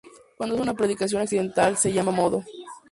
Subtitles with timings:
[0.35, 2.43] Cuando es una predicación accidental se llama Modo.